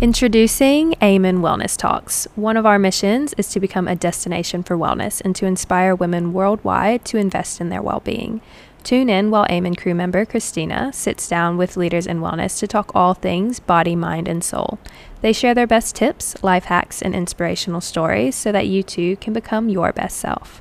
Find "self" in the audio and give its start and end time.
20.18-20.56